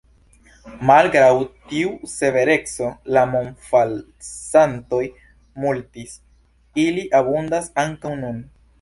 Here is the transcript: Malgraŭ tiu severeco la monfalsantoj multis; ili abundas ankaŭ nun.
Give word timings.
Malgraŭ 0.89 1.27
tiu 1.73 1.91
severeco 2.13 2.89
la 3.17 3.23
monfalsantoj 3.35 5.05
multis; 5.67 6.19
ili 6.89 7.09
abundas 7.23 7.75
ankaŭ 7.89 8.19
nun. 8.27 8.47